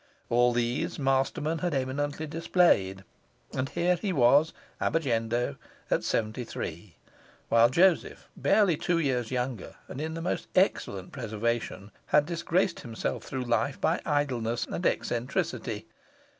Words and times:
All 0.31 0.51
these 0.51 0.97
Masterman 0.97 1.59
had 1.59 1.75
eminently 1.75 2.25
displayed, 2.25 3.03
and 3.53 3.69
here 3.69 3.95
he 3.95 4.11
was, 4.11 4.51
ab 4.79 4.95
agendo, 4.95 5.57
at 5.91 6.03
seventy 6.03 6.43
three; 6.43 6.95
while 7.49 7.69
Joseph, 7.69 8.27
barely 8.35 8.77
two 8.77 8.97
years 8.97 9.29
younger, 9.29 9.75
and 9.87 10.01
in 10.01 10.15
the 10.15 10.19
most 10.23 10.47
excellent 10.55 11.11
preservation, 11.11 11.91
had 12.07 12.25
disgraced 12.25 12.79
himself 12.79 13.21
through 13.25 13.43
life 13.43 13.79
by 13.79 14.01
idleness 14.03 14.65
and 14.65 14.87
eccentricity. 14.87 15.85